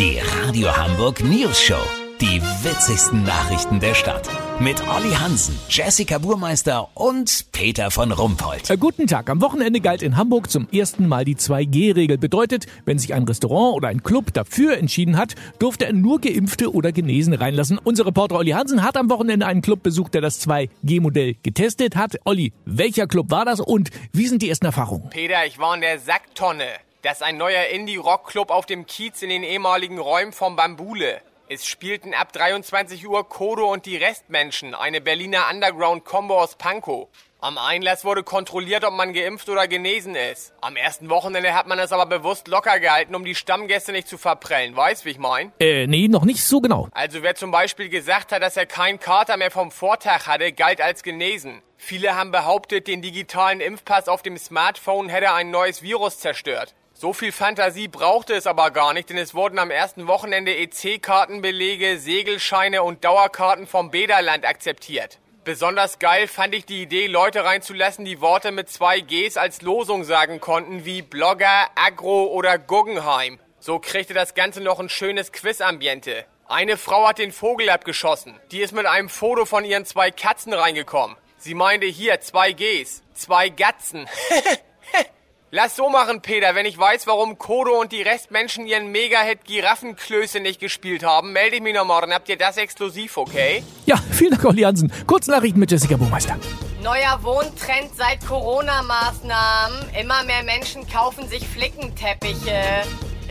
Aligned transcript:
Die 0.00 0.18
Radio 0.18 0.74
Hamburg 0.74 1.22
News 1.22 1.60
Show. 1.60 1.82
Die 2.22 2.40
witzigsten 2.40 3.22
Nachrichten 3.22 3.80
der 3.80 3.92
Stadt. 3.92 4.30
Mit 4.58 4.80
Olli 4.88 5.10
Hansen, 5.10 5.58
Jessica 5.68 6.16
Burmeister 6.16 6.88
und 6.94 7.52
Peter 7.52 7.90
von 7.90 8.10
Rumpold. 8.10 8.70
Äh, 8.70 8.78
guten 8.78 9.06
Tag. 9.06 9.28
Am 9.28 9.42
Wochenende 9.42 9.80
galt 9.80 10.00
in 10.00 10.16
Hamburg 10.16 10.50
zum 10.50 10.68
ersten 10.72 11.06
Mal 11.06 11.26
die 11.26 11.36
2G-Regel. 11.36 12.16
Bedeutet, 12.16 12.64
wenn 12.86 12.98
sich 12.98 13.12
ein 13.12 13.24
Restaurant 13.24 13.76
oder 13.76 13.88
ein 13.88 14.02
Club 14.02 14.32
dafür 14.32 14.78
entschieden 14.78 15.18
hat, 15.18 15.34
durfte 15.58 15.84
er 15.84 15.92
nur 15.92 16.18
Geimpfte 16.18 16.72
oder 16.72 16.92
Genesene 16.92 17.38
reinlassen. 17.38 17.76
Unser 17.76 18.06
Reporter 18.06 18.36
Olli 18.36 18.52
Hansen 18.52 18.82
hat 18.82 18.96
am 18.96 19.10
Wochenende 19.10 19.44
einen 19.44 19.60
Club 19.60 19.82
besucht, 19.82 20.14
der 20.14 20.22
das 20.22 20.40
2G-Modell 20.48 21.36
getestet 21.42 21.94
hat. 21.94 22.16
Olli, 22.24 22.54
welcher 22.64 23.06
Club 23.06 23.30
war 23.30 23.44
das 23.44 23.60
und 23.60 23.90
wie 24.14 24.28
sind 24.28 24.40
die 24.40 24.48
ersten 24.48 24.64
Erfahrungen? 24.64 25.10
Peter, 25.10 25.44
ich 25.46 25.58
war 25.58 25.74
in 25.74 25.82
der 25.82 25.98
Sacktonne. 25.98 26.64
Das 27.02 27.14
ist 27.14 27.22
ein 27.22 27.38
neuer 27.38 27.64
Indie-Rock-Club 27.68 28.50
auf 28.50 28.66
dem 28.66 28.84
Kiez 28.84 29.22
in 29.22 29.30
den 29.30 29.42
ehemaligen 29.42 29.98
Räumen 29.98 30.32
vom 30.34 30.54
Bambule. 30.54 31.22
Es 31.48 31.66
spielten 31.66 32.12
ab 32.12 32.30
23 32.34 33.08
Uhr 33.08 33.26
Kodo 33.26 33.72
und 33.72 33.86
die 33.86 33.96
Restmenschen, 33.96 34.74
eine 34.74 35.00
Berliner 35.00 35.46
Underground-Combo 35.50 36.38
aus 36.38 36.56
Pankow. 36.56 37.08
Am 37.40 37.56
Einlass 37.56 38.04
wurde 38.04 38.22
kontrolliert, 38.22 38.84
ob 38.84 38.92
man 38.92 39.14
geimpft 39.14 39.48
oder 39.48 39.66
genesen 39.66 40.14
ist. 40.14 40.52
Am 40.60 40.76
ersten 40.76 41.08
Wochenende 41.08 41.54
hat 41.54 41.66
man 41.66 41.78
es 41.78 41.90
aber 41.90 42.04
bewusst 42.04 42.48
locker 42.48 42.78
gehalten, 42.78 43.14
um 43.14 43.24
die 43.24 43.34
Stammgäste 43.34 43.92
nicht 43.92 44.06
zu 44.06 44.18
verprellen. 44.18 44.76
Weißt, 44.76 45.06
wie 45.06 45.10
ich 45.10 45.18
mein? 45.18 45.52
Äh, 45.58 45.86
nee, 45.86 46.06
noch 46.06 46.26
nicht 46.26 46.44
so 46.44 46.60
genau. 46.60 46.88
Also 46.92 47.22
wer 47.22 47.34
zum 47.34 47.50
Beispiel 47.50 47.88
gesagt 47.88 48.30
hat, 48.30 48.42
dass 48.42 48.58
er 48.58 48.66
keinen 48.66 49.00
Kater 49.00 49.38
mehr 49.38 49.50
vom 49.50 49.70
Vortag 49.70 50.26
hatte, 50.26 50.52
galt 50.52 50.82
als 50.82 51.02
genesen. 51.02 51.62
Viele 51.78 52.14
haben 52.14 52.30
behauptet, 52.30 52.88
den 52.88 53.00
digitalen 53.00 53.62
Impfpass 53.62 54.06
auf 54.06 54.20
dem 54.20 54.36
Smartphone 54.36 55.08
hätte 55.08 55.32
ein 55.32 55.50
neues 55.50 55.80
Virus 55.80 56.18
zerstört. 56.18 56.74
So 57.00 57.14
viel 57.14 57.32
Fantasie 57.32 57.88
brauchte 57.88 58.34
es 58.34 58.46
aber 58.46 58.70
gar 58.72 58.92
nicht, 58.92 59.08
denn 59.08 59.16
es 59.16 59.34
wurden 59.34 59.58
am 59.58 59.70
ersten 59.70 60.06
Wochenende 60.06 60.54
EC-Kartenbelege, 60.54 61.98
Segelscheine 61.98 62.82
und 62.82 63.04
Dauerkarten 63.04 63.66
vom 63.66 63.90
Bäderland 63.90 64.44
akzeptiert. 64.44 65.18
Besonders 65.42 65.98
geil 65.98 66.28
fand 66.28 66.54
ich 66.54 66.66
die 66.66 66.82
Idee, 66.82 67.06
Leute 67.06 67.42
reinzulassen, 67.42 68.04
die 68.04 68.20
Worte 68.20 68.52
mit 68.52 68.68
zwei 68.68 69.00
Gs 69.00 69.38
als 69.38 69.62
Losung 69.62 70.04
sagen 70.04 70.40
konnten, 70.40 70.84
wie 70.84 71.00
Blogger, 71.00 71.70
Agro 71.74 72.26
oder 72.26 72.58
Guggenheim. 72.58 73.40
So 73.60 73.78
kriegte 73.78 74.12
das 74.12 74.34
Ganze 74.34 74.60
noch 74.60 74.78
ein 74.78 74.90
schönes 74.90 75.32
Quizambiente. 75.32 76.26
Eine 76.48 76.76
Frau 76.76 77.08
hat 77.08 77.16
den 77.16 77.32
Vogel 77.32 77.70
abgeschossen. 77.70 78.38
Die 78.50 78.60
ist 78.60 78.74
mit 78.74 78.84
einem 78.84 79.08
Foto 79.08 79.46
von 79.46 79.64
ihren 79.64 79.86
zwei 79.86 80.10
Katzen 80.10 80.52
reingekommen. 80.52 81.16
Sie 81.38 81.54
meinte 81.54 81.86
hier 81.86 82.20
zwei 82.20 82.52
Gs, 82.52 83.02
zwei 83.14 83.48
Gatzen. 83.48 84.06
Lass 85.52 85.74
so 85.74 85.90
machen, 85.90 86.22
Peter. 86.22 86.54
Wenn 86.54 86.64
ich 86.64 86.78
weiß, 86.78 87.08
warum 87.08 87.36
Kodo 87.36 87.80
und 87.80 87.90
die 87.90 88.02
Restmenschen 88.02 88.68
ihren 88.68 88.92
Mega-Hit 88.92 89.44
Giraffenklöße 89.44 90.38
nicht 90.38 90.60
gespielt 90.60 91.02
haben, 91.02 91.32
melde 91.32 91.56
ich 91.56 91.62
mich 91.62 91.74
noch 91.74 91.84
morgen. 91.84 92.14
Habt 92.14 92.28
ihr 92.28 92.38
das 92.38 92.56
exklusiv, 92.56 93.16
okay? 93.16 93.64
Ja, 93.84 93.96
vielen 94.12 94.30
Dank, 94.30 94.44
Olli 94.44 94.62
Hansen. 94.62 94.92
Kurznachrichten 95.08 95.58
mit 95.58 95.72
Jessica 95.72 95.96
Burmeister. 95.96 96.38
Neuer 96.84 97.18
Wohntrend 97.22 97.96
seit 97.96 98.24
Corona-Maßnahmen. 98.28 99.90
Immer 100.00 100.22
mehr 100.22 100.44
Menschen 100.44 100.88
kaufen 100.88 101.28
sich 101.28 101.44
Flickenteppiche. 101.48 102.84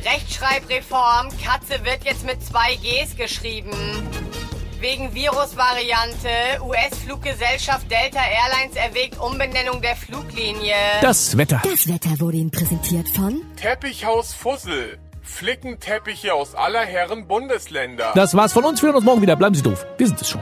Rechtschreibreform. 0.03 1.29
Katze 1.41 1.85
wird 1.85 2.03
jetzt 2.03 2.25
mit 2.25 2.43
zwei 2.43 2.75
Gs 2.75 3.15
geschrieben. 3.15 3.71
Wegen 4.79 5.13
Virusvariante. 5.13 6.29
US-Fluggesellschaft 6.61 7.91
Delta 7.91 8.19
Airlines 8.19 8.77
erwägt 8.77 9.19
Umbenennung 9.19 9.81
der 9.81 9.97
Fluglinie. 9.97 10.73
Das 11.01 11.37
Wetter. 11.37 11.61
Das 11.65 11.85
Wetter 11.89 12.17
wurde 12.21 12.37
Ihnen 12.37 12.49
präsentiert 12.49 13.09
von 13.09 13.41
Teppichhaus 13.57 14.33
Fussel. 14.33 14.97
Flickenteppiche 15.21 16.33
aus 16.33 16.55
aller 16.55 16.85
Herren 16.85 17.27
Bundesländer. 17.27 18.13
Das 18.15 18.35
war's 18.35 18.53
von 18.53 18.63
uns. 18.63 18.81
Wir 18.81 18.87
hören 18.87 18.95
uns 18.95 19.05
morgen 19.05 19.21
wieder. 19.21 19.35
Bleiben 19.35 19.53
Sie 19.53 19.61
doof. 19.61 19.85
Wir 19.97 20.07
sind 20.07 20.21
es 20.21 20.29
schon. 20.29 20.41